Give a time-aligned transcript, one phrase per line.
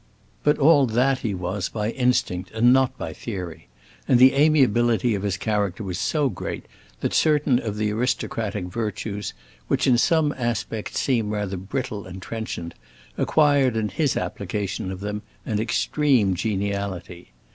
[0.43, 3.67] But all that he was he was by instinct and not by theory,
[4.07, 6.65] and the amiability of his character was so great
[7.01, 9.35] that certain of the aristocratic virtues,
[9.67, 12.73] which in some aspects seem rather brittle and trenchant,
[13.15, 17.31] acquired in his application of them an extreme geniality.